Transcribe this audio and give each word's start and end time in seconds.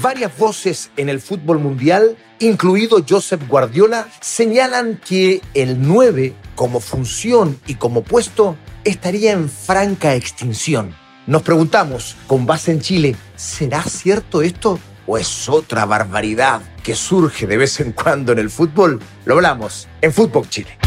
Varias 0.00 0.36
voces 0.38 0.90
en 0.96 1.08
el 1.08 1.20
fútbol 1.20 1.58
mundial, 1.58 2.16
incluido 2.38 3.04
Josep 3.06 3.46
Guardiola, 3.46 4.08
señalan 4.20 4.98
que 5.06 5.42
el 5.52 5.86
9 5.86 6.34
como 6.54 6.80
función 6.80 7.60
y 7.66 7.74
como 7.74 8.02
puesto 8.02 8.56
estaría 8.84 9.32
en 9.32 9.50
franca 9.50 10.14
extinción. 10.14 10.94
Nos 11.26 11.42
preguntamos, 11.42 12.16
con 12.26 12.46
base 12.46 12.72
en 12.72 12.80
Chile, 12.80 13.16
¿será 13.36 13.82
cierto 13.82 14.42
esto 14.42 14.78
o 15.06 15.18
es 15.18 15.48
otra 15.48 15.84
barbaridad 15.84 16.62
que 16.82 16.94
surge 16.94 17.46
de 17.46 17.58
vez 17.58 17.78
en 17.80 17.92
cuando 17.92 18.32
en 18.32 18.38
el 18.38 18.50
fútbol? 18.50 18.98
Lo 19.24 19.34
hablamos 19.34 19.88
en 20.00 20.12
Fútbol 20.12 20.48
Chile. 20.48 20.78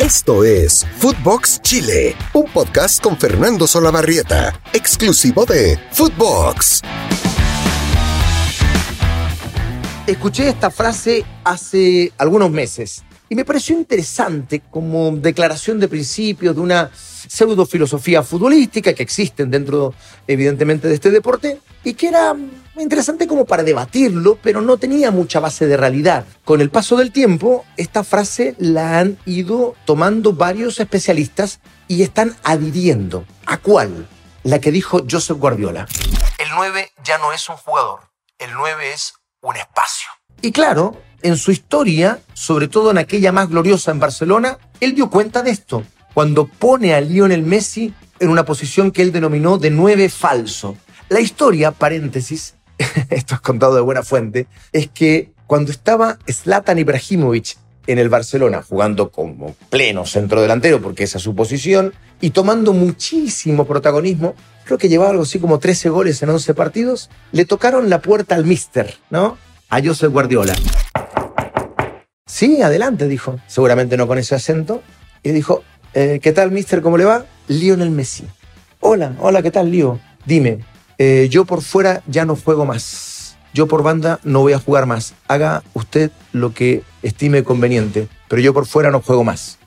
Esto 0.00 0.44
es 0.44 0.86
Footbox 0.98 1.60
Chile, 1.62 2.16
un 2.32 2.44
podcast 2.52 3.02
con 3.02 3.16
Fernando 3.16 3.66
Solabarrieta, 3.66 4.60
exclusivo 4.72 5.46
de 5.46 5.78
Footbox. 5.92 6.82
Escuché 10.06 10.48
esta 10.48 10.70
frase 10.70 11.24
hace 11.42 12.12
algunos 12.16 12.48
meses 12.48 13.02
y 13.28 13.34
me 13.34 13.44
pareció 13.44 13.76
interesante 13.76 14.60
como 14.70 15.10
declaración 15.16 15.80
de 15.80 15.88
principios 15.88 16.54
de 16.54 16.60
una 16.60 16.92
pseudo 16.94 17.66
filosofía 17.66 18.22
futbolística 18.22 18.94
que 18.94 19.02
existen 19.02 19.50
dentro, 19.50 19.94
evidentemente, 20.28 20.86
de 20.86 20.94
este 20.94 21.10
deporte 21.10 21.60
y 21.82 21.94
que 21.94 22.06
era 22.06 22.36
interesante 22.76 23.26
como 23.26 23.46
para 23.46 23.64
debatirlo, 23.64 24.38
pero 24.40 24.60
no 24.60 24.76
tenía 24.76 25.10
mucha 25.10 25.40
base 25.40 25.66
de 25.66 25.76
realidad. 25.76 26.24
Con 26.44 26.60
el 26.60 26.70
paso 26.70 26.96
del 26.96 27.10
tiempo, 27.10 27.64
esta 27.76 28.04
frase 28.04 28.54
la 28.58 29.00
han 29.00 29.18
ido 29.26 29.74
tomando 29.86 30.34
varios 30.34 30.78
especialistas 30.78 31.58
y 31.88 32.04
están 32.04 32.36
adhiriendo. 32.44 33.24
¿A 33.44 33.56
cuál? 33.56 34.06
La 34.44 34.60
que 34.60 34.70
dijo 34.70 35.04
Joseph 35.10 35.38
Guardiola. 35.38 35.88
El 36.38 36.48
9 36.54 36.92
ya 37.02 37.18
no 37.18 37.32
es 37.32 37.48
un 37.48 37.56
jugador, 37.56 38.02
el 38.38 38.52
9 38.52 38.92
es 38.92 39.14
un 39.46 39.56
espacio. 39.56 40.08
Y 40.42 40.52
claro, 40.52 41.00
en 41.22 41.36
su 41.36 41.50
historia, 41.50 42.20
sobre 42.34 42.68
todo 42.68 42.90
en 42.90 42.98
aquella 42.98 43.32
más 43.32 43.48
gloriosa 43.48 43.90
en 43.90 44.00
Barcelona, 44.00 44.58
él 44.80 44.94
dio 44.94 45.10
cuenta 45.10 45.42
de 45.42 45.50
esto, 45.50 45.82
cuando 46.14 46.46
pone 46.46 46.94
a 46.94 47.00
Lionel 47.00 47.42
Messi 47.42 47.94
en 48.20 48.30
una 48.30 48.44
posición 48.44 48.90
que 48.90 49.02
él 49.02 49.12
denominó 49.12 49.58
de 49.58 49.70
nueve 49.70 50.08
falso. 50.08 50.76
La 51.08 51.20
historia, 51.20 51.72
paréntesis, 51.72 52.54
esto 53.10 53.34
es 53.34 53.40
contado 53.40 53.74
de 53.74 53.80
buena 53.80 54.02
fuente, 54.02 54.46
es 54.72 54.88
que 54.88 55.32
cuando 55.46 55.70
estaba 55.70 56.18
Zlatan 56.30 56.78
Ibrahimovic 56.78 57.56
en 57.86 57.98
el 57.98 58.08
Barcelona, 58.08 58.62
jugando 58.62 59.10
como 59.10 59.54
pleno 59.70 60.06
centro 60.06 60.42
delantero, 60.42 60.80
porque 60.80 61.04
esa 61.04 61.18
es 61.18 61.24
su 61.24 61.34
posición, 61.34 61.94
y 62.20 62.30
tomando 62.30 62.72
muchísimo 62.72 63.64
protagonismo, 63.64 64.34
creo 64.66 64.78
que 64.78 64.88
llevaba 64.88 65.10
algo 65.10 65.22
así 65.22 65.38
como 65.38 65.58
13 65.58 65.88
goles 65.88 66.22
en 66.22 66.28
11 66.28 66.52
partidos, 66.52 67.08
le 67.32 67.44
tocaron 67.44 67.88
la 67.88 68.02
puerta 68.02 68.34
al 68.34 68.44
mister, 68.44 68.94
¿no? 69.10 69.38
A 69.70 69.82
Josep 69.82 70.12
Guardiola. 70.12 70.54
Sí, 72.26 72.60
adelante, 72.60 73.08
dijo. 73.08 73.38
Seguramente 73.46 73.96
no 73.96 74.06
con 74.06 74.18
ese 74.18 74.34
acento. 74.34 74.82
Y 75.22 75.30
dijo, 75.30 75.62
eh, 75.94 76.18
¿qué 76.20 76.32
tal, 76.32 76.50
mister? 76.50 76.82
¿Cómo 76.82 76.98
le 76.98 77.04
va? 77.04 77.24
Lionel 77.48 77.90
Messi. 77.90 78.24
Hola, 78.80 79.16
hola, 79.20 79.40
¿qué 79.40 79.50
tal, 79.50 79.70
Lío? 79.70 80.00
Dime, 80.26 80.64
eh, 80.98 81.28
yo 81.30 81.44
por 81.44 81.62
fuera 81.62 82.02
ya 82.06 82.24
no 82.24 82.36
juego 82.36 82.66
más. 82.66 83.36
Yo 83.54 83.68
por 83.68 83.82
banda 83.82 84.20
no 84.24 84.40
voy 84.40 84.52
a 84.52 84.58
jugar 84.58 84.86
más. 84.86 85.14
Haga 85.28 85.62
usted 85.72 86.10
lo 86.32 86.52
que 86.52 86.82
estime 87.02 87.44
conveniente, 87.44 88.08
pero 88.28 88.42
yo 88.42 88.52
por 88.52 88.66
fuera 88.66 88.90
no 88.90 89.00
juego 89.00 89.24
más. 89.24 89.58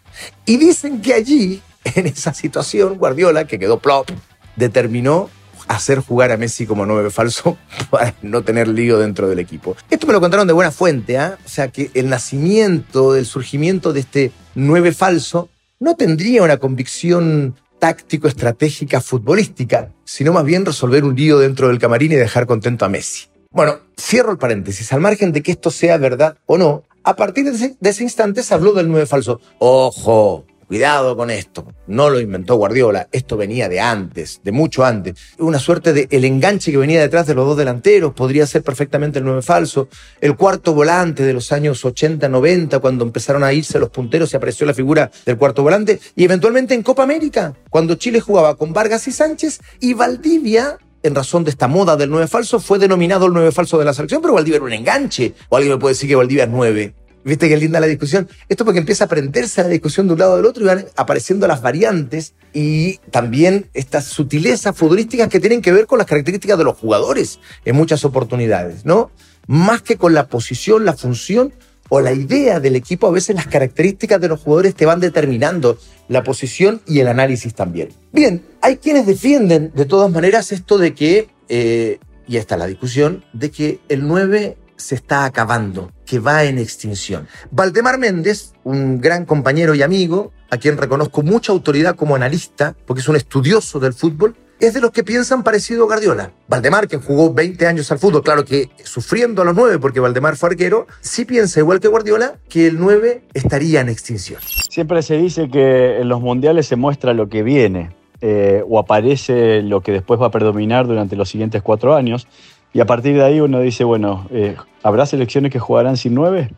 Y 0.45 0.57
dicen 0.57 1.01
que 1.01 1.13
allí, 1.13 1.61
en 1.95 2.07
esa 2.07 2.33
situación, 2.33 2.97
Guardiola, 2.97 3.47
que 3.47 3.57
quedó 3.57 3.79
plop, 3.79 4.11
determinó 4.59 5.29
hacer 5.67 5.99
jugar 5.99 6.31
a 6.31 6.37
Messi 6.37 6.65
como 6.65 6.85
nueve 6.85 7.09
falso 7.09 7.57
para 7.89 8.13
no 8.21 8.43
tener 8.43 8.67
lío 8.67 8.99
dentro 8.99 9.29
del 9.29 9.39
equipo. 9.39 9.75
Esto 9.89 10.07
me 10.07 10.13
lo 10.13 10.21
contaron 10.21 10.47
de 10.47 10.53
buena 10.53 10.71
fuente, 10.71 11.17
¿ah? 11.17 11.37
o 11.43 11.49
sea 11.49 11.69
que 11.69 11.91
el 11.93 12.09
nacimiento, 12.09 13.15
el 13.15 13.25
surgimiento 13.25 13.93
de 13.93 14.01
este 14.01 14.31
nueve 14.55 14.91
falso 14.91 15.49
no 15.79 15.95
tendría 15.95 16.43
una 16.43 16.57
convicción 16.57 17.55
táctico-estratégica 17.79 18.99
futbolística, 18.99 19.89
sino 20.03 20.33
más 20.33 20.43
bien 20.43 20.65
resolver 20.65 21.05
un 21.05 21.15
lío 21.15 21.39
dentro 21.39 21.69
del 21.69 21.79
camarín 21.79 22.11
y 22.11 22.15
dejar 22.15 22.45
contento 22.45 22.83
a 22.83 22.89
Messi. 22.89 23.27
Bueno, 23.51 23.79
cierro 23.97 24.31
el 24.31 24.37
paréntesis, 24.37 24.91
al 24.91 24.99
margen 24.99 25.31
de 25.31 25.41
que 25.41 25.51
esto 25.51 25.71
sea 25.71 25.97
verdad 25.97 26.37
o 26.45 26.57
no, 26.57 26.83
a 27.03 27.15
partir 27.15 27.45
de 27.45 27.51
ese, 27.51 27.77
de 27.79 27.89
ese 27.89 28.03
instante 28.03 28.43
se 28.43 28.53
habló 28.53 28.73
del 28.73 28.89
nueve 28.89 29.05
falso. 29.05 29.39
Ojo, 29.59 30.45
Cuidado 30.69 31.17
con 31.17 31.31
esto. 31.31 31.73
No 31.87 32.11
lo 32.11 32.19
inventó 32.19 32.53
Guardiola. 32.53 33.07
Esto 33.11 33.35
venía 33.37 33.67
de 33.67 33.79
antes, 33.79 34.39
de 34.43 34.51
mucho 34.51 34.85
antes. 34.85 35.15
Una 35.39 35.57
suerte 35.57 35.93
de 35.93 36.07
el 36.11 36.25
enganche 36.25 36.69
que 36.69 36.77
venía 36.77 37.01
detrás 37.01 37.25
de 37.25 37.33
los 37.33 37.47
dos 37.47 37.57
delanteros. 37.57 38.13
Podría 38.13 38.45
ser 38.45 38.61
perfectamente 38.61 39.17
el 39.17 39.25
nueve 39.25 39.41
falso. 39.41 39.87
El 40.21 40.35
cuarto 40.35 40.75
volante 40.75 41.23
de 41.23 41.33
los 41.33 41.51
años 41.51 41.83
80, 41.83 42.29
90, 42.29 42.77
cuando 42.77 43.03
empezaron 43.03 43.43
a 43.43 43.51
irse 43.51 43.79
los 43.79 43.89
punteros 43.89 44.31
y 44.31 44.37
apareció 44.37 44.67
la 44.67 44.75
figura 44.75 45.09
del 45.25 45.37
cuarto 45.37 45.63
volante. 45.63 45.99
Y 46.15 46.23
eventualmente 46.23 46.75
en 46.75 46.83
Copa 46.83 47.01
América, 47.01 47.55
cuando 47.71 47.95
Chile 47.95 48.19
jugaba 48.19 48.55
con 48.55 48.71
Vargas 48.71 49.07
y 49.07 49.11
Sánchez 49.11 49.61
y 49.79 49.95
Valdivia 49.95 50.77
en 51.01 51.15
razón 51.15 51.45
de 51.45 51.49
esta 51.49 51.67
moda 51.67 51.97
del 51.97 52.11
nueve 52.11 52.27
falso, 52.27 52.59
fue 52.59 52.77
denominado 52.77 53.25
el 53.25 53.33
nueve 53.33 53.51
falso 53.51 53.79
de 53.79 53.85
la 53.85 53.93
selección, 53.95 54.21
pero 54.21 54.35
Valdivia 54.35 54.57
era 54.57 54.65
un 54.65 54.73
enganche. 54.73 55.33
O 55.49 55.55
alguien 55.55 55.73
me 55.73 55.79
puede 55.79 55.95
decir 55.95 56.07
que 56.07 56.15
Valdivia 56.15 56.43
es 56.43 56.49
nueve. 56.51 56.93
¿Viste 57.23 57.49
qué 57.49 57.57
linda 57.57 57.79
la 57.79 57.87
discusión? 57.87 58.29
Esto 58.47 58.63
porque 58.63 58.79
empieza 58.79 59.05
a 59.05 59.07
prenderse 59.07 59.61
la 59.61 59.69
discusión 59.69 60.07
de 60.07 60.13
un 60.13 60.19
lado 60.19 60.37
del 60.37 60.45
otro 60.45 60.63
y 60.63 60.67
van 60.67 60.85
apareciendo 60.95 61.47
las 61.47 61.61
variantes 61.61 62.33
y 62.53 62.97
también 63.11 63.69
estas 63.73 64.05
sutilezas 64.05 64.75
futbolísticas 64.75 65.27
que 65.27 65.39
tienen 65.39 65.61
que 65.61 65.71
ver 65.71 65.85
con 65.85 65.97
las 65.97 66.07
características 66.07 66.57
de 66.57 66.63
los 66.63 66.77
jugadores 66.77 67.39
en 67.65 67.75
muchas 67.75 68.05
oportunidades, 68.05 68.85
¿no? 68.85 69.11
Más 69.47 69.81
que 69.81 69.97
con 69.97 70.13
la 70.13 70.27
posición, 70.27 70.85
la 70.85 70.93
función 70.93 71.53
o 71.89 71.99
la 72.01 72.13
idea 72.13 72.59
del 72.59 72.75
equipo, 72.75 73.07
a 73.07 73.11
veces 73.11 73.35
las 73.35 73.47
características 73.47 74.21
de 74.21 74.27
los 74.27 74.39
jugadores 74.39 74.75
te 74.75 74.85
van 74.85 74.99
determinando 74.99 75.77
la 76.07 76.23
posición 76.23 76.81
y 76.87 76.99
el 76.99 77.07
análisis 77.07 77.53
también. 77.53 77.89
Bien, 78.13 78.43
hay 78.61 78.77
quienes 78.77 79.05
defienden 79.05 79.71
de 79.75 79.85
todas 79.85 80.11
maneras 80.11 80.51
esto 80.51 80.77
de 80.77 80.93
que, 80.93 81.27
eh, 81.49 81.99
y 82.27 82.37
esta 82.37 82.55
es 82.55 82.59
la 82.59 82.67
discusión, 82.67 83.25
de 83.33 83.49
que 83.49 83.79
el 83.89 84.07
9 84.07 84.55
se 84.79 84.95
está 84.95 85.25
acabando, 85.25 85.91
que 86.05 86.19
va 86.19 86.45
en 86.45 86.57
extinción. 86.57 87.27
Valdemar 87.51 87.99
Méndez, 87.99 88.53
un 88.63 88.99
gran 88.99 89.25
compañero 89.25 89.75
y 89.75 89.83
amigo, 89.83 90.31
a 90.49 90.57
quien 90.57 90.77
reconozco 90.77 91.21
mucha 91.21 91.51
autoridad 91.51 91.95
como 91.95 92.15
analista, 92.15 92.75
porque 92.87 93.01
es 93.01 93.07
un 93.07 93.15
estudioso 93.15 93.79
del 93.79 93.93
fútbol, 93.93 94.35
es 94.59 94.73
de 94.73 94.81
los 94.81 94.91
que 94.91 95.03
piensan 95.03 95.43
parecido 95.43 95.83
a 95.83 95.87
Guardiola. 95.87 96.31
Valdemar, 96.47 96.87
que 96.87 96.97
jugó 96.97 97.33
20 97.33 97.65
años 97.67 97.91
al 97.91 97.99
fútbol, 97.99 98.23
claro 98.23 98.43
que 98.43 98.69
sufriendo 98.83 99.41
a 99.41 99.45
los 99.45 99.55
9 99.55 99.79
porque 99.79 99.99
Valdemar 99.99 100.35
fue 100.35 100.49
arquero, 100.49 100.87
sí 101.01 101.25
piensa 101.25 101.59
igual 101.59 101.79
que 101.79 101.87
Guardiola 101.87 102.35
que 102.49 102.67
el 102.67 102.79
9 102.79 103.23
estaría 103.33 103.81
en 103.81 103.89
extinción. 103.89 104.41
Siempre 104.69 105.01
se 105.01 105.15
dice 105.17 105.49
que 105.49 105.99
en 105.99 106.09
los 106.09 106.19
mundiales 106.19 106.67
se 106.67 106.75
muestra 106.75 107.13
lo 107.13 107.29
que 107.29 107.43
viene 107.43 107.95
eh, 108.21 108.63
o 108.67 108.79
aparece 108.79 109.61
lo 109.61 109.79
que 109.79 109.93
después 109.93 110.19
va 110.19 110.27
a 110.27 110.31
predominar 110.31 110.87
durante 110.87 111.15
los 111.15 111.29
siguientes 111.29 111.61
cuatro 111.61 111.95
años. 111.95 112.27
Y 112.73 112.79
a 112.81 112.85
partir 112.85 113.15
de 113.15 113.23
ahí 113.23 113.41
uno 113.41 113.59
dice, 113.61 113.83
bueno, 113.83 114.27
eh, 114.31 114.55
¿habrá 114.83 115.05
selecciones 115.05 115.51
que 115.51 115.59
jugarán 115.59 115.97
sin 115.97 116.13
nueve? 116.13 116.51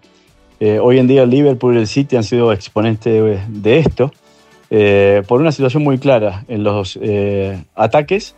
Eh, 0.60 0.80
hoy 0.80 1.00
en 1.00 1.08
día 1.08 1.24
el 1.24 1.30
Liverpool 1.30 1.76
y 1.76 1.80
el 1.80 1.88
City 1.88 2.18
han 2.18 2.24
sido 2.24 2.52
exponentes 2.52 3.42
de, 3.48 3.80
esto, 3.80 4.12
eh, 4.70 5.24
por 5.28 5.42
una 5.42 5.52
situación 5.52 5.84
muy 5.84 5.98
clara. 5.98 6.44
En 6.48 6.64
los 6.64 7.00
ataques, 7.76 8.36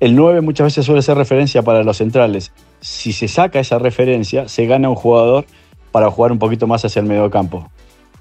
el 0.00 0.16
9 0.16 0.40
muchas 0.40 0.66
veces 0.66 0.84
suele 0.84 1.02
ser 1.02 1.16
referencia 1.16 1.62
para 1.62 1.84
los 1.84 1.98
centrales. 1.98 2.52
Si 2.80 3.12
se 3.12 3.28
saca 3.28 3.60
esa 3.60 3.78
referencia, 3.78 4.48
se 4.48 4.66
gana 4.66 4.88
un 4.88 4.96
jugador 4.96 5.44
para 5.92 6.10
jugar 6.10 6.32
un 6.32 6.38
poquito 6.38 6.66
más 6.66 6.84
hacia 6.84 7.00
el 7.00 7.06
medio 7.06 7.30
campo. 7.30 7.70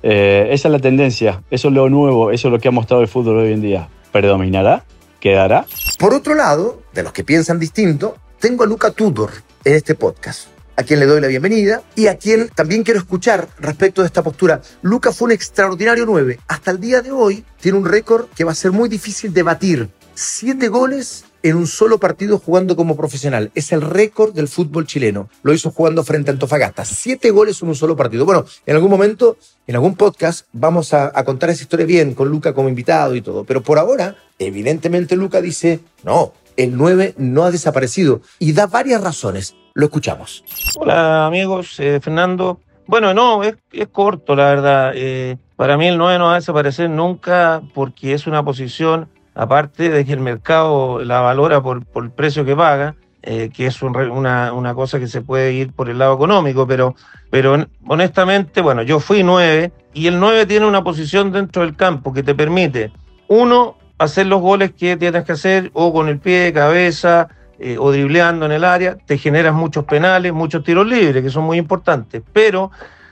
esa 0.04 0.68
es 0.68 0.72
la 0.72 0.80
tendencia, 0.80 1.42
eso 1.50 1.70
es 1.70 1.74
lo 1.74 1.90
nuevo, 1.90 2.32
eso 2.32 2.50
es 2.50 2.52
lo 2.52 2.60
que 2.60 2.68
ha 2.68 2.72
mostrado 2.72 3.02
el 3.02 3.08
fútbol 3.08 3.38
hoy 3.38 3.54
en 3.54 3.62
día. 3.62 3.88
¿Predominará? 4.12 4.84
¿Quedará? 5.20 5.66
Por 5.98 6.14
otro 6.14 6.36
lado, 6.36 6.82
de 6.94 7.02
los 7.02 7.14
que 7.14 7.24
piensan 7.24 7.58
distinto, 7.58 8.18
tengo 8.44 8.66
a 8.66 8.68
Luca 8.68 8.92
Tudor 8.92 9.31
en 9.64 9.74
este 9.74 9.95
podcast, 9.95 10.50
a 10.75 10.84
quien 10.84 11.00
le 11.00 11.06
doy 11.06 11.22
la 11.22 11.28
bienvenida 11.28 11.81
y 11.95 12.07
a 12.07 12.18
quien 12.18 12.50
también 12.50 12.84
quiero 12.84 13.00
escuchar 13.00 13.48
respecto 13.57 14.01
de 14.01 14.07
esta 14.07 14.22
postura. 14.22 14.62
Luca 14.81 15.13
fue 15.13 15.28
un 15.28 15.31
extraordinario 15.31 16.06
9. 16.06 16.42
Hasta 16.50 16.72
el 16.72 16.81
día 16.81 17.01
de 17.01 17.13
hoy 17.13 17.45
tiene 17.62 17.78
un 17.78 17.86
récord 17.86 18.25
que 18.36 18.44
va 18.44 18.51
a 18.51 18.56
ser 18.56 18.74
muy 18.74 18.90
difícil 18.90 19.34
de 19.34 19.44
batir. 19.44 19.90
Siete 20.13 20.68
goles 20.68 21.24
en 21.42 21.56
un 21.56 21.68
solo 21.68 22.00
partido 22.00 22.38
jugando 22.38 22.75
como 22.75 22.98
profesional. 22.98 23.50
Es 23.56 23.72
el 23.72 23.80
récord 23.80 24.34
del 24.34 24.50
fútbol 24.50 24.88
chileno. 24.88 25.30
Lo 25.42 25.54
hizo 25.54 25.72
jugando 25.72 26.04
frente 26.04 26.30
a 26.30 26.34
Antofagasta. 26.34 26.84
Siete 26.84 27.31
goles 27.31 27.62
en 27.62 27.69
un 27.69 27.75
solo 27.75 27.95
partido. 27.95 28.25
Bueno, 28.25 28.44
en 28.66 28.75
algún 28.75 28.92
momento, 28.92 29.38
en 29.68 29.75
algún 29.75 29.95
podcast, 29.95 30.48
vamos 30.51 30.94
a, 30.94 31.18
a, 31.18 31.24
contar 31.24 31.50
esa 31.50 31.63
historia 31.63 31.86
bien 31.86 32.13
con 32.13 32.28
Luca 32.28 32.54
como 32.54 32.68
invitado 32.68 33.16
y 33.16 33.22
todo. 33.22 33.45
Pero 33.45 33.63
por 33.63 33.80
ahora, 33.80 34.18
evidentemente 34.38 35.16
Luca 35.16 35.40
dice, 35.40 35.80
no, 36.04 36.34
el 36.58 36.78
9 36.78 37.16
no 37.18 37.44
ha 37.44 37.52
desaparecido 37.52 38.22
y 38.40 38.54
da 38.54 38.68
varias 38.68 39.02
razones. 39.02 39.56
Lo 39.74 39.86
escuchamos. 39.86 40.44
Hola 40.78 41.26
amigos, 41.26 41.80
eh, 41.80 42.00
Fernando. 42.02 42.60
Bueno, 42.86 43.14
no, 43.14 43.44
es, 43.44 43.56
corto 43.92 44.36
la 44.36 44.50
verdad. 44.50 44.92
Eh, 44.96 45.38
para 45.56 45.78
mí 45.78 45.88
el 45.88 45.98
9 45.98 46.20
no 46.20 46.26
va 46.26 46.34
a 46.34 46.36
desaparecer 46.36 46.90
nunca 46.90 47.62
porque 47.74 48.14
es 48.14 48.28
una 48.28 48.44
posición, 48.44 49.10
aparte 49.34 49.90
de 49.90 50.06
que 50.06 50.14
el 50.14 50.20
mercado 50.20 51.04
la 51.04 51.22
valora 51.22 51.62
por, 51.62 51.84
el 51.96 52.12
precio 52.12 52.46
que 52.46 52.56
paga, 52.56 52.96
eh, 53.22 53.50
que 53.54 53.68
es 53.68 53.82
una, 53.82 54.74
cosa 54.76 55.00
que 55.00 55.08
se 55.08 55.22
puede 55.22 55.54
ir 55.54 55.72
por 55.72 55.90
el 55.90 55.98
lado 55.98 56.16
económico, 56.16 56.68
pero, 56.68 56.96
pero 57.30 57.66
honestamente, 57.88 58.62
bueno, 58.62 58.82
yo 58.82 59.00
fui 59.00 59.24
nueve 59.24 59.72
y 59.94 60.08
el 60.08 60.20
nueve 60.20 60.46
tiene 60.46 60.66
una 60.66 60.84
posición 60.84 61.32
dentro 61.32 61.62
del 61.62 61.76
campo 61.76 62.12
que 62.12 62.24
te 62.24 62.36
permite, 62.36 62.92
uno, 63.28 63.78
hacer 64.04 64.28
los 64.28 64.42
goles 64.42 64.72
que 64.72 64.98
tienes 64.98 65.24
que 65.24 65.32
hacer 65.32 65.72
o 65.74 65.94
con 65.94 66.08
el 66.08 66.20
pie, 66.20 66.54
cabeza 66.54 67.30
eh, 67.60 67.78
o 67.80 67.92
dribleando 67.92 68.46
en 68.46 68.52
el 68.52 68.64
área, 68.64 68.98
te 68.98 69.18
generas 69.18 69.54
muchos 69.54 69.86
penales, 69.86 70.34
muchos 70.34 70.64
tiros 70.64 70.88
libres, 70.88 71.24
que 71.24 71.30
son 71.30 71.44
muy 71.44 71.58
importantes, 71.58 72.22
pero 72.34 72.72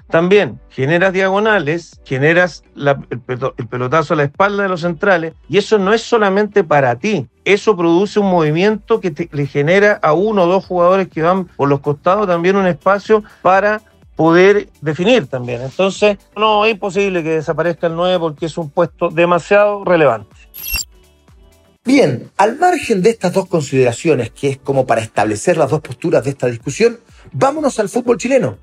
también 0.10 0.60
generas 0.70 1.14
diagonales, 1.14 2.00
generas 2.04 2.64
el, 2.76 3.20
pelotazo 3.70 4.14
a 4.14 4.18
la 4.18 4.24
espalda 4.24 4.64
de 4.64 4.70
los 4.70 4.82
centrales, 4.82 5.34
y 5.48 5.58
eso 5.58 5.80
no 5.80 5.94
es 5.94 6.02
solamente 6.02 6.64
para 6.64 6.96
ti, 6.96 7.28
eso 7.46 7.78
produce 7.78 8.20
un 8.20 8.30
movimiento 8.30 9.00
que 9.00 9.30
le 9.32 9.46
genera 9.48 10.00
a 10.02 10.14
uno 10.14 10.44
o 10.44 10.48
dos 10.48 10.66
jugadores 10.66 11.08
que 11.08 11.22
van 11.22 11.46
por 11.46 11.70
los 11.70 11.80
costados 11.80 12.28
también 12.28 12.58
un 12.58 12.68
espacio 12.68 13.24
para 13.42 13.82
poder 14.16 14.70
definir 14.82 15.28
también. 15.28 15.62
Entonces, 15.62 16.18
no 16.36 16.66
es 16.66 16.74
imposible 16.74 17.24
que 17.24 17.30
desaparezca 17.30 17.88
el 17.88 17.96
9 17.96 18.20
porque 18.20 18.46
es 18.46 18.58
un 18.58 18.70
puesto 18.70 19.10
demasiado 19.10 19.84
relevante. 19.84 20.36
Bien, 21.84 22.30
al 22.38 22.60
margen 22.60 23.02
de 23.02 23.10
estas 23.10 23.34
dos 23.34 23.48
consideraciones, 23.48 24.30
que 24.30 24.50
es 24.50 24.58
como 24.58 24.86
para 24.86 25.02
establecer 25.02 25.58
las 25.58 25.72
dos 25.72 25.82
posturas 25.82 26.24
de 26.24 26.30
esta 26.30 26.48
discusión, 26.48 27.00
vámonos 27.32 27.80
al 27.80 27.90
fútbol 27.90 28.18
chileno 28.18 28.58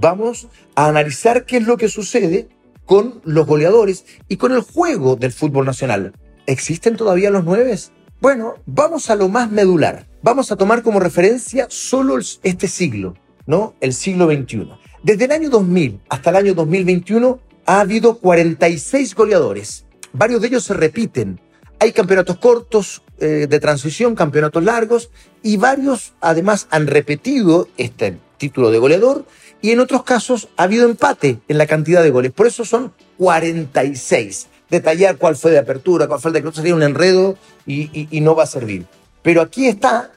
vamos 0.00 0.48
a 0.74 0.88
analizar 0.88 1.46
qué 1.46 1.58
es 1.58 1.66
lo 1.66 1.76
que 1.76 1.88
sucede 1.88 2.48
con 2.84 3.20
los 3.24 3.46
goleadores 3.46 4.04
y 4.28 4.36
con 4.36 4.52
el 4.52 4.60
juego 4.60 5.16
del 5.16 5.32
fútbol 5.32 5.66
nacional. 5.66 6.12
¿Existen 6.46 6.96
todavía 6.96 7.30
los 7.30 7.44
nueve? 7.44 7.78
Bueno, 8.20 8.54
vamos 8.66 9.08
a 9.10 9.14
lo 9.14 9.28
más 9.28 9.50
medular. 9.50 10.06
Vamos 10.22 10.50
a 10.52 10.56
tomar 10.56 10.82
como 10.82 11.00
referencia 11.00 11.66
solo 11.70 12.18
este 12.42 12.68
siglo, 12.68 13.14
¿no? 13.46 13.74
El 13.80 13.92
siglo 13.92 14.26
XXI. 14.26 14.68
Desde 15.04 15.26
el 15.26 15.32
año 15.32 15.50
2000 15.50 16.00
hasta 16.08 16.30
el 16.30 16.36
año 16.36 16.54
2021 16.54 17.38
ha 17.66 17.80
habido 17.80 18.16
46 18.20 19.14
goleadores. 19.14 19.84
Varios 20.14 20.40
de 20.40 20.48
ellos 20.48 20.64
se 20.64 20.72
repiten. 20.72 21.38
Hay 21.78 21.92
campeonatos 21.92 22.38
cortos 22.38 23.02
eh, 23.18 23.46
de 23.46 23.60
transición, 23.60 24.14
campeonatos 24.14 24.64
largos 24.64 25.10
y 25.42 25.58
varios 25.58 26.14
además 26.22 26.68
han 26.70 26.86
repetido 26.86 27.68
este 27.76 28.16
título 28.38 28.70
de 28.70 28.78
goleador 28.78 29.26
y 29.60 29.72
en 29.72 29.80
otros 29.80 30.04
casos 30.04 30.48
ha 30.56 30.62
habido 30.62 30.88
empate 30.88 31.38
en 31.48 31.58
la 31.58 31.66
cantidad 31.66 32.02
de 32.02 32.08
goles. 32.08 32.32
Por 32.32 32.46
eso 32.46 32.64
son 32.64 32.94
46. 33.18 34.46
Detallar 34.70 35.18
cuál 35.18 35.36
fue 35.36 35.50
de 35.50 35.58
apertura, 35.58 36.08
cuál 36.08 36.20
fue 36.20 36.32
de 36.32 36.40
cruz 36.40 36.56
sería 36.56 36.74
un 36.74 36.82
enredo 36.82 37.36
y, 37.66 38.08
y 38.10 38.20
no 38.22 38.34
va 38.34 38.44
a 38.44 38.46
servir. 38.46 38.86
Pero 39.20 39.42
aquí 39.42 39.68
está 39.68 40.12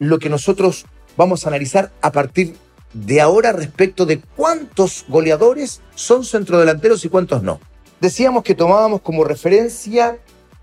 lo 0.00 0.18
que 0.18 0.28
nosotros 0.28 0.86
vamos 1.16 1.44
a 1.44 1.48
analizar 1.48 1.92
a 2.00 2.10
partir 2.10 2.56
de 2.92 3.20
ahora 3.20 3.52
respecto 3.52 4.06
de 4.06 4.20
cuántos 4.20 5.04
goleadores 5.08 5.80
son 5.94 6.24
centrodelanteros 6.24 7.04
y 7.04 7.08
cuántos 7.08 7.42
no. 7.42 7.60
Decíamos 8.00 8.42
que 8.42 8.54
tomábamos 8.54 9.00
como 9.00 9.24
referencia 9.24 10.18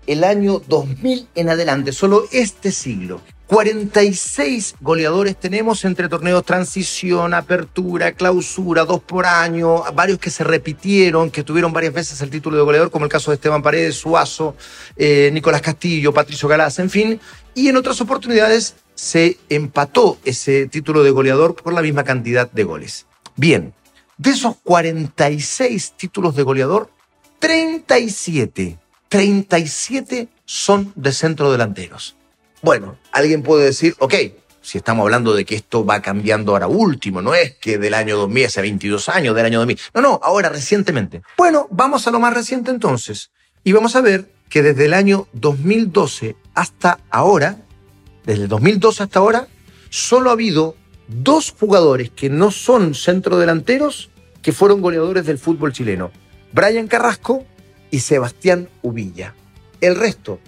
el 0.06 0.24
año 0.24 0.60
2000 0.66 1.28
en 1.34 1.48
adelante, 1.48 1.92
solo 1.92 2.24
este 2.32 2.72
siglo. 2.72 3.20
46 3.50 4.76
goleadores 4.80 5.34
tenemos 5.34 5.84
entre 5.84 6.08
torneos 6.08 6.44
transición, 6.44 7.34
apertura, 7.34 8.12
clausura, 8.12 8.84
dos 8.84 9.00
por 9.00 9.26
año, 9.26 9.82
varios 9.92 10.20
que 10.20 10.30
se 10.30 10.44
repitieron, 10.44 11.32
que 11.32 11.42
tuvieron 11.42 11.72
varias 11.72 11.92
veces 11.92 12.20
el 12.20 12.30
título 12.30 12.58
de 12.58 12.62
goleador, 12.62 12.92
como 12.92 13.06
el 13.06 13.10
caso 13.10 13.32
de 13.32 13.34
Esteban 13.34 13.60
Paredes, 13.60 13.96
Suazo, 13.96 14.54
eh, 14.96 15.30
Nicolás 15.32 15.62
Castillo, 15.62 16.14
Patricio 16.14 16.48
Galás, 16.48 16.78
en 16.78 16.90
fin. 16.90 17.20
Y 17.52 17.66
en 17.66 17.76
otras 17.76 18.00
oportunidades 18.00 18.76
se 19.00 19.38
empató 19.48 20.18
ese 20.26 20.66
título 20.66 21.02
de 21.02 21.10
goleador 21.10 21.54
por 21.54 21.72
la 21.72 21.80
misma 21.80 22.04
cantidad 22.04 22.50
de 22.52 22.64
goles. 22.64 23.06
Bien, 23.34 23.72
de 24.18 24.30
esos 24.30 24.56
46 24.62 25.94
títulos 25.96 26.36
de 26.36 26.42
goleador, 26.42 26.90
37, 27.38 28.78
37 29.08 30.28
son 30.44 30.92
de 30.96 31.12
centro 31.12 31.50
delanteros. 31.50 32.14
Bueno, 32.60 32.98
alguien 33.10 33.42
puede 33.42 33.64
decir, 33.64 33.96
ok, 34.00 34.14
si 34.60 34.76
estamos 34.76 35.04
hablando 35.04 35.32
de 35.32 35.46
que 35.46 35.54
esto 35.54 35.82
va 35.82 36.02
cambiando 36.02 36.52
ahora 36.52 36.66
último, 36.66 37.22
no 37.22 37.34
es 37.34 37.56
que 37.56 37.78
del 37.78 37.94
año 37.94 38.18
2000, 38.18 38.44
hace 38.44 38.60
22 38.60 39.08
años, 39.08 39.34
del 39.34 39.46
año 39.46 39.60
2000. 39.60 39.78
No, 39.94 40.00
no, 40.02 40.20
ahora 40.22 40.50
recientemente. 40.50 41.22
Bueno, 41.38 41.68
vamos 41.70 42.06
a 42.06 42.10
lo 42.10 42.20
más 42.20 42.34
reciente 42.34 42.70
entonces. 42.70 43.30
Y 43.64 43.72
vamos 43.72 43.96
a 43.96 44.02
ver 44.02 44.30
que 44.50 44.62
desde 44.62 44.84
el 44.84 44.92
año 44.92 45.26
2012 45.32 46.36
hasta 46.54 47.00
ahora, 47.08 47.56
desde 48.24 48.44
el 48.44 48.48
2012 48.48 49.02
hasta 49.02 49.18
ahora, 49.18 49.48
solo 49.88 50.30
ha 50.30 50.34
habido 50.34 50.76
dos 51.08 51.54
jugadores 51.58 52.10
que 52.10 52.30
no 52.30 52.50
son 52.50 52.94
centrodelanteros 52.94 54.10
que 54.42 54.52
fueron 54.52 54.80
goleadores 54.80 55.26
del 55.26 55.38
fútbol 55.38 55.72
chileno. 55.72 56.10
Brian 56.52 56.88
Carrasco 56.88 57.44
y 57.90 58.00
Sebastián 58.00 58.68
Uvilla. 58.82 59.34
El 59.80 59.96
resto, 59.96 60.40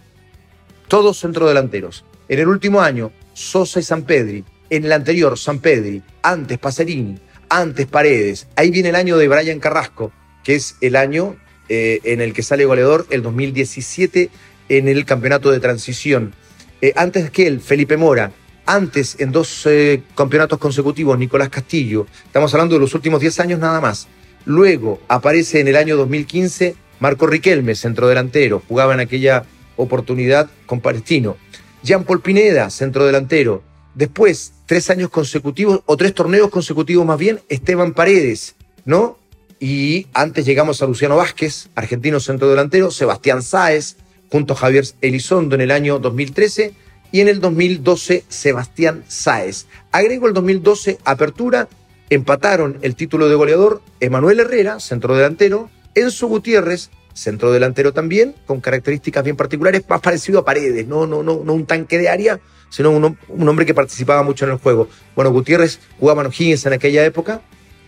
todos 0.88 1.20
centrodelanteros. 1.20 2.04
En 2.28 2.38
el 2.38 2.48
último 2.48 2.80
año, 2.80 3.12
Sosa 3.34 3.80
y 3.80 3.82
San 3.82 4.02
Pedri. 4.02 4.44
En 4.70 4.84
el 4.84 4.92
anterior, 4.92 5.38
San 5.38 5.58
Pedri. 5.58 6.02
Antes, 6.22 6.58
Pacerini. 6.58 7.18
Antes, 7.48 7.86
Paredes. 7.86 8.46
Ahí 8.56 8.70
viene 8.70 8.90
el 8.90 8.94
año 8.94 9.16
de 9.16 9.28
Brian 9.28 9.60
Carrasco, 9.60 10.12
que 10.42 10.54
es 10.54 10.76
el 10.80 10.96
año 10.96 11.36
eh, 11.68 12.00
en 12.04 12.20
el 12.20 12.32
que 12.32 12.42
sale 12.42 12.64
goleador, 12.64 13.06
el 13.10 13.22
2017, 13.22 14.30
en 14.68 14.88
el 14.88 15.04
campeonato 15.04 15.50
de 15.50 15.60
transición. 15.60 16.34
Eh, 16.82 16.92
antes 16.96 17.30
que 17.30 17.46
él, 17.46 17.60
Felipe 17.60 17.96
Mora. 17.96 18.32
Antes, 18.66 19.16
en 19.20 19.30
dos 19.30 19.66
eh, 19.66 20.02
campeonatos 20.16 20.58
consecutivos, 20.58 21.16
Nicolás 21.16 21.48
Castillo. 21.48 22.06
Estamos 22.26 22.52
hablando 22.52 22.74
de 22.74 22.80
los 22.80 22.92
últimos 22.94 23.20
10 23.20 23.38
años 23.40 23.60
nada 23.60 23.80
más. 23.80 24.08
Luego 24.44 25.00
aparece 25.06 25.60
en 25.60 25.68
el 25.68 25.76
año 25.76 25.96
2015 25.96 26.74
Marco 26.98 27.28
Riquelme, 27.28 27.76
centrodelantero. 27.76 28.62
Jugaba 28.68 28.94
en 28.94 29.00
aquella 29.00 29.44
oportunidad 29.76 30.50
con 30.66 30.80
Palestino. 30.80 31.36
Jean 31.84 32.02
Paul 32.02 32.20
Pineda, 32.20 32.68
centro 32.70 33.06
delantero. 33.06 33.62
Después, 33.94 34.52
tres 34.66 34.90
años 34.90 35.10
consecutivos, 35.10 35.82
o 35.86 35.96
tres 35.96 36.14
torneos 36.14 36.50
consecutivos 36.50 37.06
más 37.06 37.18
bien, 37.18 37.40
Esteban 37.48 37.92
Paredes, 37.92 38.56
¿no? 38.84 39.18
Y 39.60 40.08
antes 40.14 40.44
llegamos 40.44 40.82
a 40.82 40.86
Luciano 40.86 41.16
Vázquez, 41.16 41.68
argentino 41.76 42.18
centro 42.18 42.48
delantero, 42.48 42.90
Sebastián 42.90 43.42
Sáez, 43.42 43.96
junto 44.32 44.54
a 44.54 44.56
Javier 44.56 44.86
Elizondo 45.02 45.54
en 45.54 45.60
el 45.60 45.70
año 45.70 45.98
2013, 45.98 46.72
y 47.12 47.20
en 47.20 47.28
el 47.28 47.38
2012 47.40 48.24
Sebastián 48.26 49.04
Sáez. 49.06 49.66
Agrego 49.92 50.26
el 50.26 50.32
2012 50.32 50.96
Apertura, 51.04 51.68
empataron 52.08 52.78
el 52.80 52.96
título 52.96 53.28
de 53.28 53.34
goleador 53.34 53.82
Emanuel 54.00 54.40
Herrera, 54.40 54.80
centro 54.80 55.14
delantero, 55.14 55.68
Enzo 55.94 56.28
Gutiérrez, 56.28 56.88
centro 57.12 57.52
delantero 57.52 57.92
también, 57.92 58.34
con 58.46 58.62
características 58.62 59.22
bien 59.22 59.36
particulares, 59.36 59.82
más 59.86 60.00
parecido 60.00 60.38
a 60.38 60.44
Paredes, 60.46 60.86
no, 60.86 61.06
no, 61.06 61.22
no, 61.22 61.42
no 61.44 61.52
un 61.52 61.66
tanque 61.66 61.98
de 61.98 62.08
área, 62.08 62.40
sino 62.70 62.90
un, 62.90 63.48
hombre 63.48 63.66
que 63.66 63.74
participaba 63.74 64.22
mucho 64.22 64.46
en 64.46 64.52
el 64.52 64.56
juego. 64.56 64.88
Bueno, 65.14 65.30
Gutiérrez 65.30 65.78
jugaba 66.00 66.22
en 66.22 66.28
O'Higgins 66.28 66.64
en 66.64 66.72
aquella 66.72 67.04
época, 67.04 67.42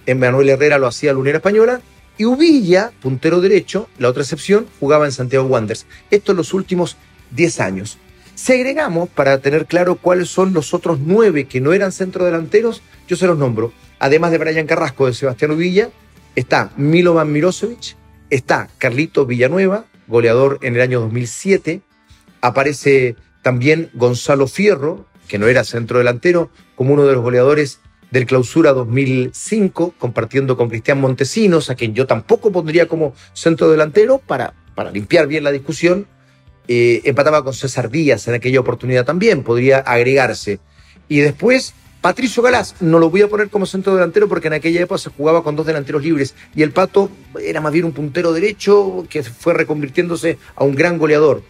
en 0.05 0.19
Manuel 0.19 0.51
Herrera 0.51 0.77
lo 0.77 0.89
hacía 0.89 1.15
la 1.15 1.19
Unión 1.21 1.37
Española, 1.37 1.81
y 2.17 2.25
Uvilla, 2.25 2.93
puntero 3.03 3.41
derecho, 3.41 3.89
la 3.99 4.09
otra 4.09 4.23
excepción, 4.23 4.67
jugaba 4.81 5.05
en 5.07 5.13
Santiago 5.13 5.47
Wanderers. 5.47 5.87
Esto 6.11 6.33
en 6.33 6.39
los 6.39 6.55
últimos 6.55 6.97
10 7.33 7.61
años. 7.61 7.99
Si 8.35 8.53
agregamos, 8.53 9.09
para 9.09 9.39
tener 9.39 9.67
claro 9.67 9.97
cuáles 9.97 10.29
son 10.29 10.53
los 10.53 10.75
otros 10.75 10.99
nueve 11.01 11.45
que 11.47 11.61
no 11.61 11.73
eran 11.73 11.93
centrodelanteros, 11.93 12.83
yo 13.09 13.17
se 13.17 13.27
los 13.27 13.39
nombro. 13.39 13.73
Además 13.99 14.33
de 14.33 14.39
Brian 14.39 14.67
Carrasco, 14.67 15.07
de 15.07 15.15
Sebastián 15.15 15.53
Uvilla, 15.53 15.91
está 16.35 16.73
Milovan 16.77 17.33
Mirosevic, 17.33 17.97
Está 18.31 18.69
Carlito 18.79 19.27
Villanueva, 19.27 19.85
goleador 20.09 20.59
en 20.63 20.75
el 20.75 20.81
año 20.81 21.01
2007. 21.01 21.83
Aparece 22.41 23.17
también 23.43 23.91
Gonzalo 23.95 24.49
Fierro, 24.49 25.07
que 25.29 25.39
no 25.39 25.47
era 25.47 25.63
centro 25.63 25.99
delantero, 25.99 26.51
como 26.75 26.95
uno 26.95 27.05
de 27.05 27.13
los 27.13 27.23
goleadores 27.23 27.81
del 28.15 28.27
Clausura 28.27 28.73
2005, 28.73 29.95
compartiendo 29.99 30.57
con 30.57 30.69
Cristian 30.69 31.01
Montesinos, 31.01 31.69
a 31.69 31.75
quien 31.75 31.95
yo 31.95 32.07
tampoco 32.07 32.53
pondría 32.53 32.87
como 32.87 33.13
centro 33.33 33.69
delantero 33.69 34.19
para, 34.19 34.55
para 34.77 34.93
limpiar 34.93 35.27
bien 35.27 35.43
la 35.43 35.51
discusión. 35.51 36.07
Eh, 36.69 37.03
empataba 37.05 37.43
con 37.43 37.53
César 37.53 37.91
Díaz 37.91 38.29
en 38.29 38.35
aquella 38.35 38.61
oportunidad 38.61 39.05
también, 39.05 39.43
podría 39.43 39.79
agregarse. 39.79 40.61
Y 41.09 41.19
después 41.19 41.75
Patricio 42.01 42.41
Galás 42.41 42.77
no 42.79 43.01
lo 43.01 43.11
voy 43.11 43.23
a 43.23 43.29
poner 43.29 43.51
como 43.51 43.67
centro 43.67 43.95
delantero 43.97 44.29
porque 44.29 44.47
en 44.47 44.55
aquella 44.55 44.83
época 44.83 44.99
se 44.99 45.11
jugaba 45.11 45.43
con 45.43 45.57
dos 45.57 45.67
delanteros 45.67 46.05
libres 46.05 46.37
y 46.55 46.63
el 46.63 46.71
Pato 46.71 47.11
era 47.43 47.61
más 47.61 47.73
bien 47.73 47.85
un 47.85 47.93
puntero 47.93 48.33
derecho 48.33 49.05
que 49.11 49.25
fue 49.25 49.55
reconvirtiéndose 49.55 50.39
a 50.55 50.63
un 50.63 50.77
gran 50.77 50.99
goleador. 50.99 51.43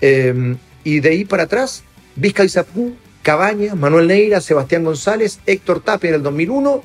Em, 0.00 0.56
y 0.84 1.00
de 1.00 1.08
ahí 1.08 1.24
para 1.24 1.42
atrás, 1.42 1.82
Vizca 2.14 2.44
Isapú, 2.44 2.94
Cabaña, 3.22 3.74
Manuel 3.74 4.08
Neira, 4.08 4.40
Sebastián 4.40 4.84
González, 4.84 5.40
Héctor 5.46 5.80
Tapia 5.80 6.08
en 6.08 6.14
el 6.16 6.22
2001 6.22 6.82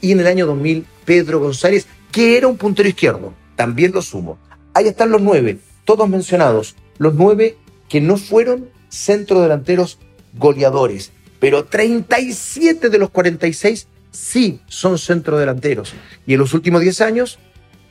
y 0.00 0.12
en 0.12 0.20
el 0.20 0.26
año 0.26 0.46
2000 0.46 0.86
Pedro 1.04 1.40
González, 1.40 1.86
que 2.12 2.36
era 2.36 2.48
un 2.48 2.56
puntero 2.56 2.88
izquierdo. 2.88 3.34
También 3.56 3.92
lo 3.92 4.02
sumo. 4.02 4.38
Ahí 4.74 4.86
están 4.86 5.10
los 5.10 5.20
nueve, 5.20 5.58
todos 5.84 6.08
mencionados. 6.08 6.76
Los 6.98 7.14
nueve 7.14 7.56
que 7.88 8.00
no 8.00 8.16
fueron 8.16 8.68
centrodelanteros 8.90 9.98
goleadores 10.34 11.12
pero 11.40 11.64
37 11.64 12.90
de 12.90 12.98
los 12.98 13.10
46 13.10 13.88
sí 14.12 14.60
son 14.66 14.98
centrodelanteros. 14.98 15.94
Y 16.26 16.34
en 16.34 16.38
los 16.38 16.54
últimos 16.54 16.82
10 16.82 17.00
años, 17.00 17.38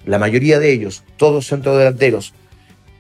la 0.05 0.19
mayoría 0.19 0.60
de 0.60 0.72
ellos, 0.72 1.03
todos 1.17 1.48
centrodelanteros. 1.48 2.34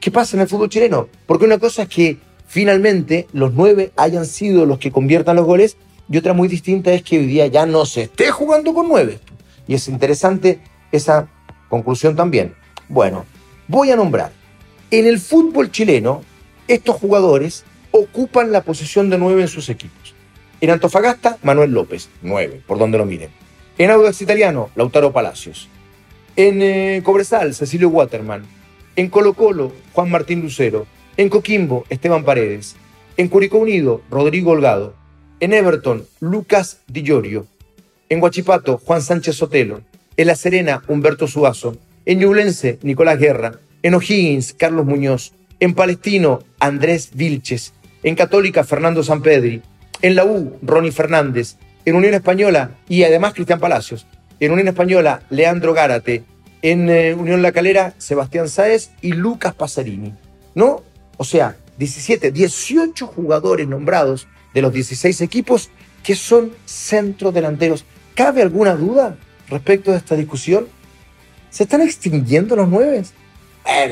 ¿Qué 0.01 0.11
pasa 0.11 0.35
en 0.35 0.41
el 0.41 0.49
fútbol 0.49 0.69
chileno? 0.69 1.07
Porque 1.27 1.45
una 1.45 1.59
cosa 1.59 1.83
es 1.83 1.89
que 1.89 2.17
finalmente 2.49 3.27
los 3.31 3.53
nueve 3.53 3.93
hayan 3.95 4.25
sido 4.25 4.65
los 4.65 4.79
que 4.79 4.91
conviertan 4.91 5.37
los 5.37 5.45
goles 5.45 5.77
y 6.11 6.17
otra 6.17 6.33
muy 6.33 6.47
distinta 6.47 6.91
es 6.91 7.03
que 7.03 7.19
hoy 7.19 7.27
día 7.27 7.47
ya 7.47 7.65
no 7.67 7.85
se 7.85 8.03
esté 8.03 8.31
jugando 8.31 8.73
con 8.73 8.89
nueve. 8.89 9.19
Y 9.67 9.75
es 9.75 9.87
interesante 9.87 10.59
esa 10.91 11.29
conclusión 11.69 12.15
también. 12.15 12.55
Bueno, 12.89 13.25
voy 13.67 13.91
a 13.91 13.95
nombrar. 13.95 14.31
En 14.89 15.05
el 15.05 15.19
fútbol 15.19 15.71
chileno, 15.71 16.23
estos 16.67 16.95
jugadores 16.95 17.63
ocupan 17.91 18.51
la 18.51 18.63
posición 18.63 19.11
de 19.11 19.19
nueve 19.19 19.43
en 19.43 19.47
sus 19.47 19.69
equipos. 19.69 20.15
En 20.61 20.71
Antofagasta, 20.71 21.37
Manuel 21.43 21.71
López, 21.71 22.09
nueve, 22.23 22.61
por 22.65 22.79
donde 22.79 22.97
lo 22.97 23.05
miren. 23.05 23.29
En 23.77 23.91
Audax 23.91 24.21
Italiano, 24.23 24.71
Lautaro 24.75 25.13
Palacios. 25.13 25.69
En 26.35 26.61
eh, 26.63 27.01
Cobresal, 27.03 27.53
Cecilio 27.53 27.89
Waterman. 27.89 28.43
En 28.95 29.09
Colo 29.09 29.33
Colo, 29.33 29.71
Juan 29.93 30.09
Martín 30.09 30.41
Lucero. 30.41 30.87
En 31.19 31.27
Coquimbo, 31.27 31.83
Esteban 31.89 32.23
Paredes. 32.23 32.77
En 33.17 33.27
Curicó 33.27 33.57
Unido, 33.57 34.01
Rodrigo 34.09 34.51
Holgado. 34.51 34.93
En 35.41 35.51
Everton, 35.51 36.05
Lucas 36.21 36.79
Di 36.87 37.03
Llorio. 37.03 37.45
En 38.07 38.23
Huachipato, 38.23 38.77
Juan 38.77 39.01
Sánchez 39.01 39.35
Sotelo. 39.35 39.81
En 40.15 40.27
La 40.27 40.37
Serena, 40.37 40.81
Humberto 40.87 41.27
Suazo. 41.27 41.75
En 42.05 42.19
Ñublense, 42.19 42.79
Nicolás 42.83 43.19
Guerra. 43.19 43.59
En 43.83 43.95
O'Higgins, 43.95 44.53
Carlos 44.53 44.85
Muñoz. 44.85 45.33
En 45.59 45.73
Palestino, 45.73 46.39
Andrés 46.57 47.09
Vilches. 47.13 47.73
En 48.01 48.15
Católica, 48.15 48.63
Fernando 48.63 49.03
Sampedri. 49.03 49.61
En 50.01 50.15
la 50.15 50.23
U, 50.23 50.57
Ronnie 50.61 50.93
Fernández. 50.93 51.57
En 51.83 51.97
Unión 51.97 52.13
Española 52.13 52.77
y 52.87 53.03
además 53.03 53.33
Cristian 53.33 53.59
Palacios. 53.59 54.07
En 54.39 54.53
Unión 54.53 54.69
Española, 54.69 55.23
Leandro 55.29 55.73
Gárate. 55.73 56.23
En 56.61 56.89
eh, 56.89 57.13
Unión 57.13 57.41
La 57.41 57.51
Calera, 57.51 57.93
Sebastián 57.97 58.47
Sáez 58.47 58.91
y 59.01 59.11
Lucas 59.11 59.53
Pasarini. 59.53 60.13
¿No? 60.55 60.83
O 61.19 61.25
sea, 61.25 61.57
17, 61.77 62.31
18 62.31 63.05
jugadores 63.05 63.67
nombrados 63.67 64.29
de 64.53 64.61
los 64.61 64.71
16 64.71 65.19
equipos 65.19 65.69
que 66.01 66.15
son 66.15 66.53
centrodelanteros. 66.65 67.83
¿Cabe 68.15 68.41
alguna 68.41 68.73
duda 68.75 69.17
respecto 69.49 69.91
de 69.91 69.97
esta 69.97 70.15
discusión? 70.15 70.69
¿Se 71.49 71.63
están 71.63 71.81
extinguiendo 71.81 72.55
los 72.55 72.69
nueve? 72.69 73.03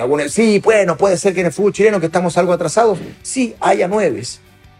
Bueno, 0.07 0.29
sí, 0.29 0.59
bueno, 0.63 0.95
puede 0.95 1.17
ser 1.17 1.33
que 1.33 1.41
en 1.41 1.47
el 1.47 1.51
fútbol 1.51 1.73
chileno 1.73 1.99
que 1.99 2.05
estamos 2.05 2.37
algo 2.37 2.53
atrasados, 2.53 2.97
sí, 3.23 3.55
haya 3.59 3.89
nueve. 3.89 4.23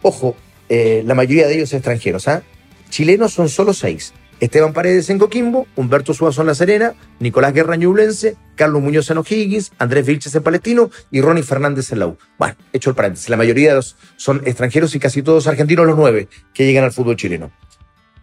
Ojo, 0.01 0.38
eh, 0.70 1.04
la 1.06 1.16
mayoría 1.16 1.48
de 1.48 1.56
ellos 1.56 1.74
extranjeros. 1.74 2.30
¿ah? 2.30 2.44
Chilenos 2.89 3.34
son 3.34 3.50
solo 3.50 3.74
seis. 3.74 4.13
Esteban 4.39 4.72
Paredes 4.72 5.10
en 5.10 5.20
Coquimbo, 5.20 5.68
Humberto 5.75 6.13
Suazo 6.13 6.42
en 6.42 6.48
La 6.48 6.56
Serena, 6.56 6.94
Nicolás 7.20 7.54
Guerra 7.54 7.75
Ñublense, 7.75 8.38
Carlos 8.58 8.82
Muñoz 8.82 9.10
en 9.10 9.20
O'Higgins, 9.20 9.72
Andrés 9.78 10.06
Vilches 10.06 10.36
en 10.36 10.44
Palestino 10.44 10.92
y 11.10 11.22
Ronnie 11.22 11.44
Fernández 11.44 11.94
en 11.94 12.00
la 12.00 12.08
U. 12.08 12.18
Bueno, 12.38 12.56
hecho 12.74 12.90
el 12.90 12.96
paréntesis, 12.98 13.30
la 13.30 13.38
mayoría 13.38 13.70
de 13.70 13.76
los 13.76 13.96
son 14.18 14.42
extranjeros 14.46 14.94
y 14.96 15.00
casi 15.00 15.22
todos 15.22 15.48
argentinos, 15.48 15.86
los 15.86 15.96
nueve 15.96 16.28
que 16.54 16.66
llegan 16.66 16.84
al 16.84 16.92
fútbol 16.92 17.16
chileno. 17.16 17.52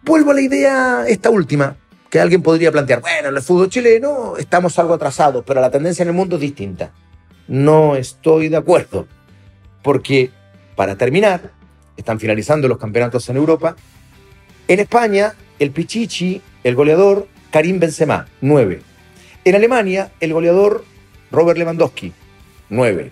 Vuelvo 0.03 0.29
a 0.31 0.35
la 0.35 0.41
idea 0.41 1.05
esta 1.07 1.31
última, 1.31 1.77
que 2.11 2.19
alguien 2.19 2.43
podría 2.43 2.71
plantear, 2.71 3.01
bueno, 3.01 3.29
en 3.29 3.35
el 3.35 3.41
fútbol 3.41 3.69
chileno 3.69 4.37
estamos 4.37 4.77
algo 4.77 4.93
atrasados, 4.93 5.43
pero 5.47 5.59
la 5.59 5.71
tendencia 5.71 6.03
en 6.03 6.09
el 6.09 6.13
mundo 6.13 6.35
es 6.35 6.41
distinta. 6.41 6.91
No 7.47 7.95
estoy 7.95 8.49
de 8.49 8.57
acuerdo, 8.57 9.07
porque 9.81 10.29
para 10.75 10.95
terminar, 10.95 11.51
están 11.97 12.19
finalizando 12.19 12.67
los 12.67 12.77
campeonatos 12.77 13.27
en 13.29 13.37
Europa, 13.37 13.75
en 14.67 14.79
España 14.79 15.33
el 15.59 15.71
Pichichi, 15.71 16.41
el 16.63 16.75
goleador 16.75 17.27
Karim 17.51 17.79
Benzema, 17.79 18.27
9. 18.41 18.94
En 19.45 19.53
Alemania, 19.53 20.11
el 20.19 20.33
goleador 20.33 20.83
Robert 21.31 21.59
Lewandowski, 21.59 22.11
9. 22.69 23.11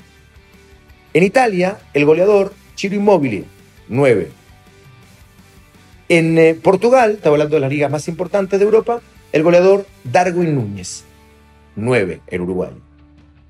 En 1.13 1.23
Italia, 1.23 1.77
el 1.93 2.05
goleador 2.05 2.53
Chiro 2.73 2.95
Immobile, 2.95 3.45
9. 3.87 4.31
En 6.09 6.37
eh, 6.39 6.55
Portugal, 6.55 7.11
estaba 7.11 7.35
hablando 7.35 7.55
de 7.55 7.59
las 7.59 7.69
ligas 7.69 7.91
más 7.91 8.07
importantes 8.07 8.59
de 8.59 8.65
Europa, 8.65 8.99
el 9.31 9.43
goleador 9.43 9.85
Darwin 10.03 10.55
Núñez, 10.55 11.05
9 11.75 12.21
en 12.25 12.41
Uruguay. 12.41 12.71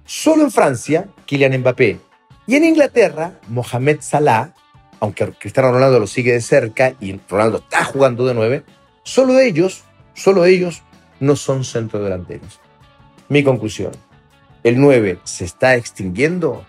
Solo 0.05 0.43
en 0.43 0.51
Francia, 0.51 1.07
Kylian 1.25 1.57
Mbappé. 1.59 1.99
Y 2.47 2.55
en 2.57 2.65
Inglaterra, 2.65 3.39
Mohamed 3.47 3.99
Salah, 4.01 4.53
aunque 4.99 5.31
Cristiano 5.39 5.71
Ronaldo 5.71 6.01
lo 6.01 6.07
sigue 6.07 6.33
de 6.33 6.41
cerca 6.41 6.95
y 6.99 7.17
Ronaldo 7.29 7.59
está 7.59 7.85
jugando 7.85 8.25
de 8.25 8.33
9, 8.33 8.63
Solo 9.03 9.39
ellos, 9.39 9.83
solo 10.13 10.43
ellos 10.43 10.81
no 11.21 11.37
son 11.37 11.63
centrodelanteros. 11.63 12.59
Mi 13.29 13.43
conclusión, 13.43 13.91
el 14.63 14.79
9 14.79 15.19
se 15.23 15.45
está 15.45 15.75
extinguiendo. 15.75 16.65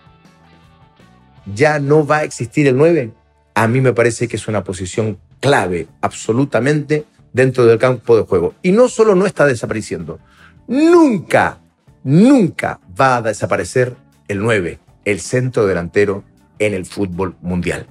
Ya 1.53 1.79
no 1.79 2.05
va 2.05 2.17
a 2.17 2.23
existir 2.23 2.67
el 2.67 2.77
9. 2.77 3.11
A 3.53 3.67
mí 3.67 3.81
me 3.81 3.93
parece 3.93 4.27
que 4.27 4.35
es 4.35 4.47
una 4.47 4.63
posición 4.63 5.19
clave, 5.39 5.87
absolutamente, 6.01 7.05
dentro 7.33 7.65
del 7.65 7.77
campo 7.77 8.17
de 8.17 8.23
juego. 8.23 8.55
Y 8.61 8.71
no 8.71 8.87
solo 8.87 9.15
no 9.15 9.25
está 9.25 9.45
desapareciendo, 9.45 10.19
nunca, 10.67 11.59
nunca 12.03 12.79
va 12.99 13.17
a 13.17 13.21
desaparecer 13.21 13.95
el 14.27 14.39
9, 14.39 14.79
el 15.05 15.19
centro 15.19 15.67
delantero 15.67 16.23
en 16.59 16.73
el 16.73 16.85
fútbol 16.85 17.35
mundial. 17.41 17.87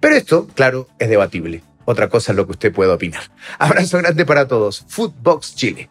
Pero 0.00 0.16
esto, 0.16 0.46
claro, 0.54 0.86
es 0.98 1.08
debatible. 1.08 1.62
Otra 1.86 2.08
cosa 2.08 2.32
es 2.32 2.36
lo 2.36 2.46
que 2.46 2.52
usted 2.52 2.72
pueda 2.72 2.94
opinar. 2.94 3.22
Abrazo 3.58 3.98
grande 3.98 4.24
para 4.24 4.46
todos. 4.46 4.84
Footbox 4.88 5.54
Chile. 5.54 5.90